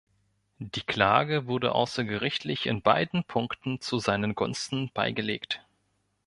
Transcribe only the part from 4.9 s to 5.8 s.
beigelegt.